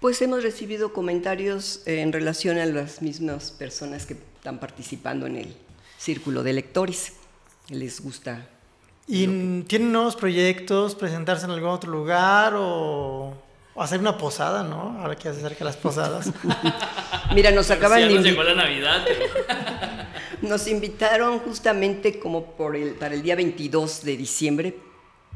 [0.00, 5.36] Pues hemos recibido comentarios eh, en relación a las mismas personas que están participando en
[5.36, 5.56] el
[5.98, 7.12] círculo de lectores.
[7.68, 8.46] Les gusta.
[9.06, 9.26] ¿Y
[9.62, 13.34] tienen nuevos proyectos, presentarse en algún otro lugar o,
[13.80, 15.00] o hacer una posada, no?
[15.00, 16.30] Ahora que se acerca las posadas.
[17.34, 19.04] Mira, nos acaban de ya nos invi- llegó la Navidad.
[20.42, 24.74] Nos invitaron justamente como por el, para el día 22 de diciembre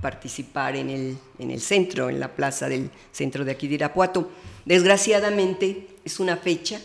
[0.01, 4.30] participar en el, en el centro, en la plaza del centro de aquí de Irapuato.
[4.64, 6.80] Desgraciadamente es una fecha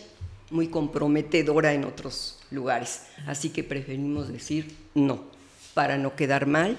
[0.50, 5.24] muy comprometedora en otros lugares, así que preferimos decir no,
[5.72, 6.76] para no quedar mal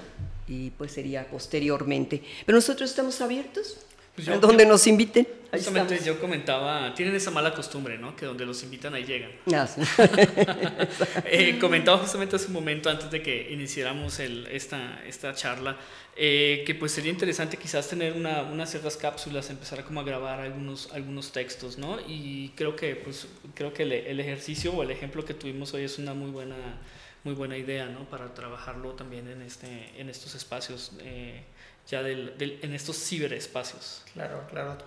[0.47, 2.23] y pues sería posteriormente.
[2.45, 3.77] Pero nosotros estamos abiertos
[4.15, 5.27] Pues yo- donde nos inviten.
[5.53, 6.15] Ahí Justamente estamos.
[6.15, 8.15] yo comentaba, tienen esa mala costumbre, ¿no?
[8.15, 9.31] Que donde los invitan ahí llegan.
[9.53, 9.81] Ah, sí.
[11.25, 15.77] Eh, comentaba justamente hace un momento antes de que iniciáramos el- esta, esta charla
[16.15, 20.03] eh, que pues sería interesante quizás tener una- unas ciertas cápsulas, empezar a como a
[20.03, 21.97] grabar algunos, algunos textos, ¿no?
[22.07, 25.83] Y creo que pues creo que el, el ejercicio o el ejemplo que tuvimos hoy
[25.83, 26.55] es una muy buena
[27.23, 28.05] muy buena idea, ¿no?
[28.09, 31.41] Para trabajarlo también en este en estos espacios eh,
[31.87, 34.03] ya del, del- en estos ciberespacios.
[34.13, 34.77] Claro, claro.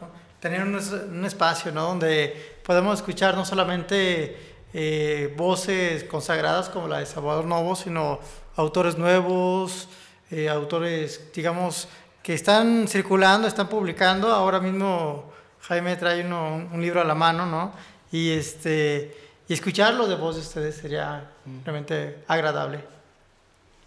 [0.41, 1.83] Tener un, un espacio, ¿no?
[1.89, 4.37] Donde podemos escuchar no solamente
[4.73, 8.21] eh, voces consagradas como la de Salvador Novo, sino
[8.57, 9.89] autores nuevos,
[10.31, 11.89] eh, autores, digamos,
[12.23, 14.29] que están circulando, están publicando.
[14.33, 15.33] Ahora mismo
[15.63, 17.73] Jaime trae uno- un, un libro a la mano, ¿no?
[18.13, 19.17] Y, este,
[19.49, 21.31] y escucharlo de voz de ustedes sería
[21.65, 22.81] realmente agradable.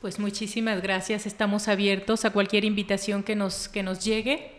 [0.08, 1.26] Pues muchísimas gracias.
[1.26, 4.52] Estamos abiertos a cualquier invitación que nos, que nos llegue.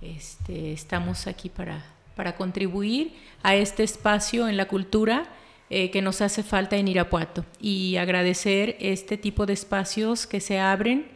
[0.00, 1.84] Este, estamos aquí para,
[2.16, 3.12] para contribuir
[3.42, 5.28] a este espacio en la cultura
[5.68, 10.58] eh, que nos hace falta en Irapuato y agradecer este tipo de espacios que se
[10.58, 11.08] abren.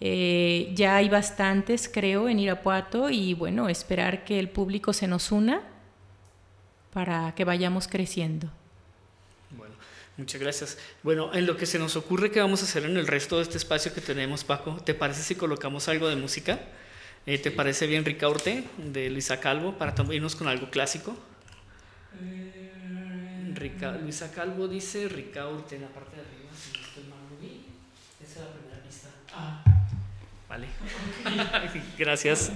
[0.00, 5.30] Eh, ya hay bastantes, creo, en Irapuato y bueno, esperar que el público se nos
[5.30, 5.62] una
[6.92, 8.50] para que vayamos creciendo.
[10.16, 10.78] Muchas gracias.
[11.02, 13.42] Bueno, en lo que se nos ocurre que vamos a hacer en el resto de
[13.42, 16.60] este espacio que tenemos, Paco, ¿te parece si colocamos algo de música?
[17.26, 21.16] Eh, ¿Te parece bien Ricaurte de Luisa Calvo para irnos con algo clásico?
[23.54, 27.18] Rica- Luisa Calvo dice Ricaurte en la parte de arriba, si no estoy mal.
[28.22, 29.08] Esa es la primera pista.
[29.32, 29.64] Ah,
[30.48, 30.66] vale.
[31.98, 32.52] Gracias.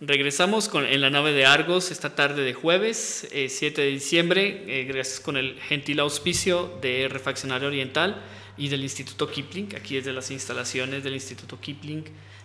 [0.00, 4.64] Regresamos con, en la nave de Argos esta tarde de jueves, eh, 7 de diciembre,
[4.66, 8.22] eh, gracias con el gentil auspicio de Refaccionario Oriental
[8.56, 12.04] y del Instituto Kipling, aquí desde las instalaciones del Instituto Kipling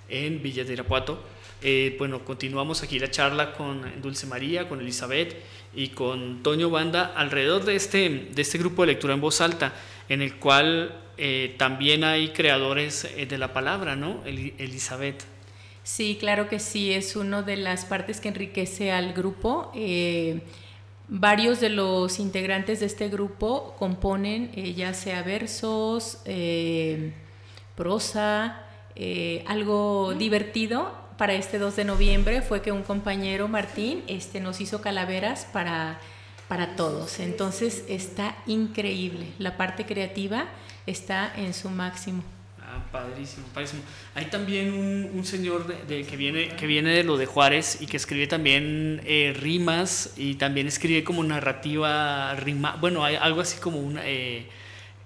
[0.09, 1.23] en Villa de Irapuato.
[1.61, 5.35] Eh, bueno, continuamos aquí la charla con Dulce María, con Elizabeth
[5.73, 9.73] y con Toño Banda alrededor de este, de este grupo de lectura en voz alta,
[10.09, 14.21] en el cual eh, también hay creadores eh, de la palabra, ¿no?
[14.25, 15.23] El- Elizabeth.
[15.85, 19.71] Sí, claro que sí, es una de las partes que enriquece al grupo.
[19.75, 20.41] Eh,
[21.07, 27.13] varios de los integrantes de este grupo componen eh, ya sea versos, eh,
[27.75, 28.63] prosa,
[28.95, 30.91] eh, algo divertido.
[31.19, 35.99] Para este 2 de noviembre fue que un compañero, Martín, este, nos hizo calaveras para,
[36.47, 37.19] para todos.
[37.19, 39.27] Entonces está increíble.
[39.37, 40.47] La parte creativa
[40.87, 42.23] está en su máximo.
[42.77, 43.81] Ah, padrísimo, padrísimo.
[44.15, 47.77] Hay también un, un señor de, de- que, viene, que viene de lo de Juárez
[47.81, 53.41] y que escribe también eh, rimas y también escribe como narrativa rima, bueno, hay algo
[53.41, 54.47] así como una, eh,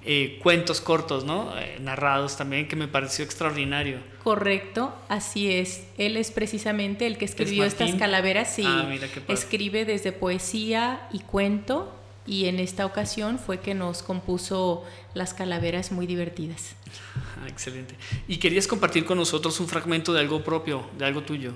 [0.06, 1.54] eh, cuentos cortos, ¿no?
[1.60, 3.98] Eh, narrados también que me pareció extraordinario.
[4.24, 5.84] Correcto, así es.
[5.98, 8.54] Él es precisamente el que escribió estas calaveras.
[8.56, 9.34] Sí, Ah, mira qué padre.
[9.34, 11.96] escribe desde poesía y cuento.
[12.30, 16.76] Y en esta ocasión fue que nos compuso las calaveras muy divertidas.
[17.48, 17.96] Excelente.
[18.28, 21.54] Y querías compartir con nosotros un fragmento de algo propio, de algo tuyo.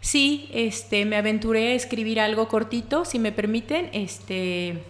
[0.00, 4.82] Sí, este, me aventuré a escribir algo cortito, si me permiten, este,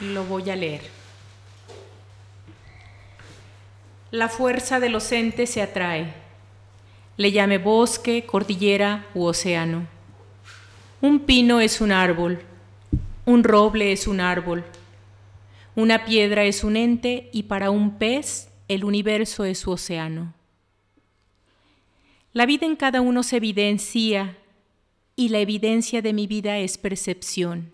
[0.00, 0.80] lo voy a leer.
[4.10, 6.12] La fuerza de los entes se atrae.
[7.16, 9.86] Le llame bosque, cordillera u océano.
[11.00, 12.42] Un pino es un árbol,
[13.28, 14.64] un roble es un árbol,
[15.76, 20.32] una piedra es un ente y para un pez el universo es su océano.
[22.32, 24.38] La vida en cada uno se evidencia
[25.14, 27.70] y la evidencia de mi vida es percepción.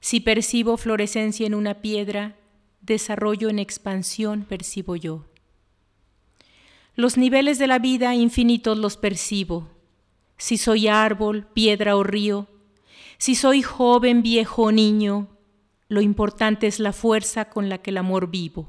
[0.00, 2.36] Si percibo florescencia en una piedra,
[2.82, 5.24] desarrollo en expansión percibo yo.
[6.96, 9.70] Los niveles de la vida infinitos los percibo.
[10.36, 12.46] Si soy árbol, piedra o río,
[13.18, 15.28] si soy joven, viejo o niño,
[15.88, 18.68] lo importante es la fuerza con la que el amor vivo.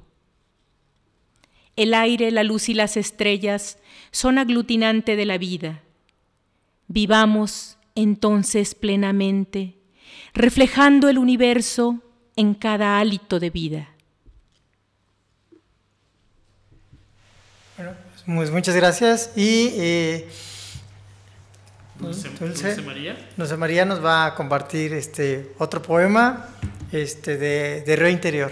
[1.76, 3.80] El aire, la luz y las estrellas
[4.12, 5.82] son aglutinante de la vida.
[6.88, 9.76] Vivamos entonces plenamente,
[10.34, 12.02] reflejando el universo
[12.36, 13.90] en cada hálito de vida.
[17.78, 17.92] Bueno,
[18.26, 19.32] pues muchas gracias.
[19.36, 20.30] Y eh,
[22.06, 22.68] Dulce, Dulce.
[22.68, 23.18] Dulce María.
[23.36, 26.50] Dulce María nos va a compartir este otro poema
[26.92, 28.52] este, de, de Río Interior.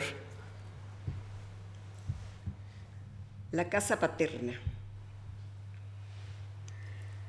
[3.51, 4.59] La casa paterna.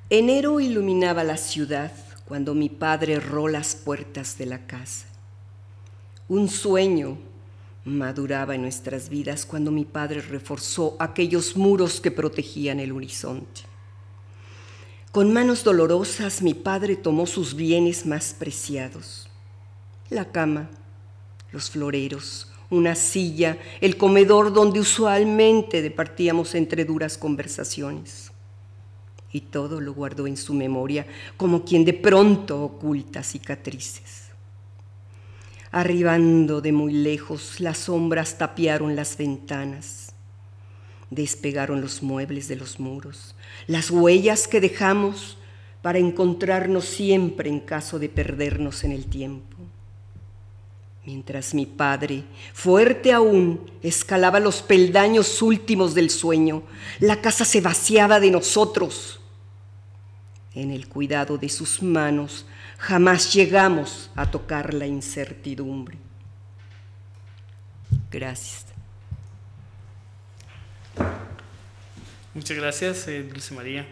[0.08, 1.92] Enero iluminaba la ciudad
[2.24, 5.04] cuando mi padre erró las puertas de la casa.
[6.28, 7.18] Un sueño
[7.84, 13.73] maduraba en nuestras vidas cuando mi padre reforzó aquellos muros que protegían el horizonte.
[15.14, 19.28] Con manos dolorosas mi padre tomó sus bienes más preciados,
[20.10, 20.68] la cama,
[21.52, 28.32] los floreros, una silla, el comedor donde usualmente departíamos entre duras conversaciones.
[29.30, 31.06] Y todo lo guardó en su memoria
[31.36, 34.30] como quien de pronto oculta cicatrices.
[35.70, 40.12] Arribando de muy lejos, las sombras tapiaron las ventanas,
[41.08, 43.33] despegaron los muebles de los muros,
[43.66, 45.38] las huellas que dejamos
[45.82, 49.56] para encontrarnos siempre en caso de perdernos en el tiempo
[51.06, 56.62] mientras mi padre, fuerte aún, escalaba los peldaños últimos del sueño,
[57.00, 59.20] la casa se vaciaba de nosotros.
[60.54, 62.46] En el cuidado de sus manos
[62.78, 65.98] jamás llegamos a tocar la incertidumbre.
[68.10, 68.73] Gracias.
[72.34, 73.86] Muchas gracias, eh, Dulce María,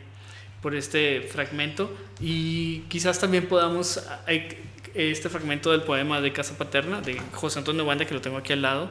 [0.61, 1.97] por este fragmento.
[2.21, 4.03] Y quizás también podamos,
[4.95, 8.53] este fragmento del poema de Casa Paterna, de José Antonio Banda, que lo tengo aquí
[8.53, 8.91] al lado.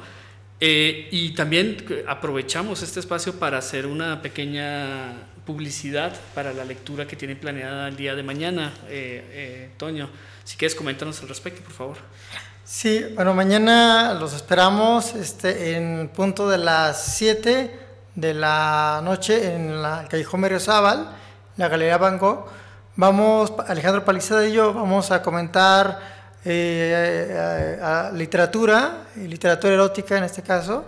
[0.64, 7.16] Eh, y también aprovechamos este espacio para hacer una pequeña publicidad para la lectura que
[7.16, 10.08] tiene planeada el día de mañana, eh, eh, Toño.
[10.44, 11.98] Si quieres, coméntanos al respecto, por favor.
[12.64, 17.81] Sí, bueno, mañana los esperamos este, en punto de las 7
[18.16, 21.10] de la noche en la Callejón Berriozábal,
[21.58, 22.46] la Galería Van Gogh.
[22.96, 26.00] Vamos, Alejandro Palizada y yo, vamos a comentar
[26.44, 30.86] eh, literatura, literatura erótica en este caso,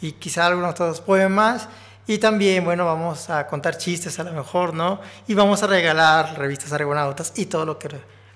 [0.00, 1.68] y quizá algunos otros poemas.
[2.06, 5.00] Y también, bueno, vamos a contar chistes a lo mejor, ¿no?
[5.26, 7.88] Y vamos a regalar revistas argonautas y todo lo que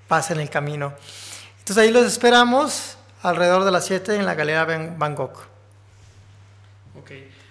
[0.06, 0.94] pasa en el camino.
[1.58, 4.66] Entonces ahí los esperamos alrededor de las 7 en la Galería.
[5.08, 5.57] Ok.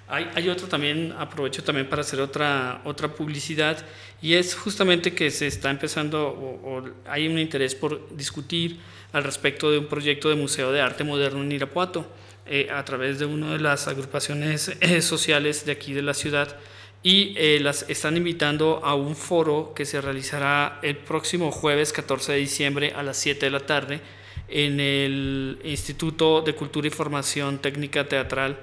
[0.09, 3.85] Hay, hay, otro también, aprovecho también para hacer otra, otra publicidad,
[4.21, 8.79] y es justamente que se está empezando, o, hay un interés por discutir
[9.11, 12.09] al respecto de un proyecto de Museo de Arte Moderno en Irapuato,
[12.45, 16.55] eh, a través de una de las agrupaciones eh, sociales de aquí de la ciudad,
[17.03, 22.31] y eh, las están invitando a un foro que se realizará el próximo jueves 14
[22.31, 23.99] de diciembre a las 7 de la tarde
[24.47, 28.57] en el Instituto de Cultura y Formación Técnica Teatral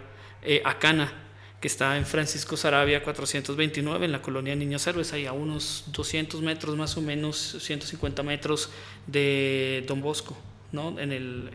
[0.64, 1.23] Acana
[1.64, 6.42] que está en Francisco Sarabia 429, en la colonia Niños Héroes, ahí a unos 200
[6.42, 8.68] metros más o menos, 150 metros
[9.06, 10.36] de Don Bosco,
[10.72, 11.00] ¿no?
[11.00, 11.48] en, el,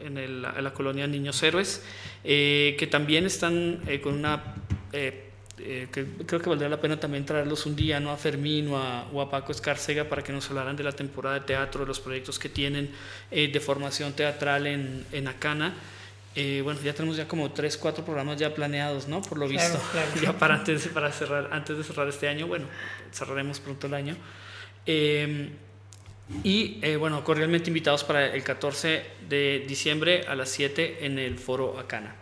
[0.00, 1.82] en, el, la colonia Niños Héroes,
[2.24, 4.54] eh, que también están eh, con una...
[4.92, 5.24] Eh,
[5.56, 8.10] que creo que valdría la pena también traerlos un día ¿no?
[8.10, 11.46] a Fermín o a, o Paco Escárcega para que nos hablaran de la temporada de
[11.46, 12.90] teatro, de los proyectos que tienen
[13.30, 15.74] de formación teatral en, en Acana.
[16.34, 19.22] Eh, bueno, ya tenemos ya como tres, cuatro programas ya planeados, ¿no?
[19.22, 19.80] Por lo visto,
[20.22, 22.66] ya para antes, para cerrar, antes de cerrar este año, bueno,
[23.12, 24.16] cerraremos pronto el año.
[24.86, 25.50] Em,
[26.44, 31.38] y eh, bueno, cordialmente invitados para el 14 de diciembre a las 7 en el
[31.38, 32.14] foro Acana.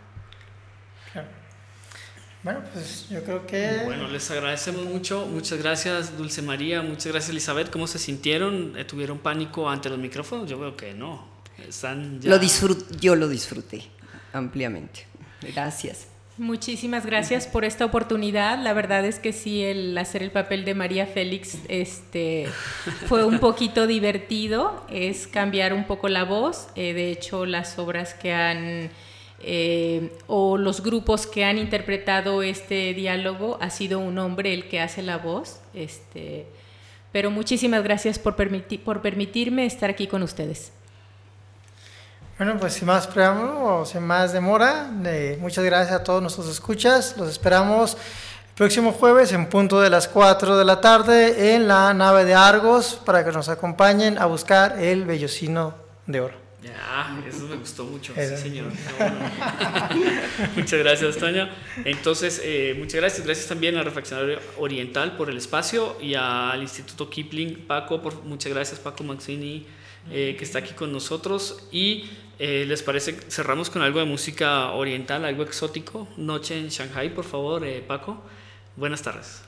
[2.43, 3.81] Bueno, pues yo creo que...
[3.83, 5.25] Bueno, les agradecemos mucho.
[5.25, 6.81] Muchas gracias, Dulce María.
[6.81, 7.69] Muchas gracias, Elizabeth.
[7.69, 8.73] ¿Cómo se sintieron?
[8.87, 10.49] ¿Tuvieron pánico ante los micrófonos?
[10.49, 11.27] Yo veo que no.
[11.67, 12.29] Están ya...
[12.29, 12.39] lo
[12.99, 13.96] yo lo disfruté
[14.37, 15.05] ampliamente.
[15.41, 16.07] Gracias.
[16.37, 18.61] Muchísimas gracias por esta oportunidad.
[18.61, 22.47] La verdad es que sí, el hacer el papel de María Félix este,
[23.07, 26.67] fue un poquito divertido, es cambiar un poco la voz.
[26.75, 28.91] Eh, de hecho, las obras que han,
[29.41, 34.79] eh, o los grupos que han interpretado este diálogo, ha sido un hombre el que
[34.79, 35.59] hace la voz.
[35.73, 36.45] Este,
[37.11, 40.71] pero muchísimas gracias por, por permitirme estar aquí con ustedes.
[42.37, 46.47] Bueno, pues sin más preámbulo o sin más demora, eh, muchas gracias a todos nuestros
[46.47, 47.15] escuchas.
[47.17, 51.95] Los esperamos el próximo jueves en punto de las 4 de la tarde en la
[51.95, 55.73] nave de Argos para que nos acompañen a buscar el vellocino
[56.05, 56.47] de oro.
[56.61, 58.71] Ya, eso me gustó mucho, sí, señor.
[60.55, 61.49] muchas gracias, Toño.
[61.85, 63.25] Entonces, eh, muchas gracias.
[63.25, 67.65] Gracias también al Refaccionario Oriental por el espacio y al Instituto Kipling.
[67.65, 69.65] Paco, por, muchas gracias, Paco Maxini,
[70.11, 71.67] eh, que está aquí con nosotros.
[71.71, 72.05] Y
[72.39, 73.13] eh, ¿Les parece?
[73.29, 76.07] Cerramos con algo de música oriental, algo exótico.
[76.17, 78.21] Noche en Shanghai, por favor, eh, Paco.
[78.75, 79.46] Buenas tardes.